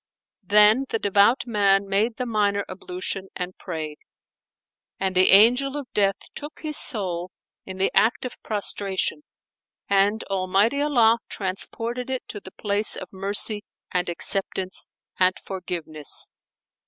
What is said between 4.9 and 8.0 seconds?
and the Angel of Death took his soul in the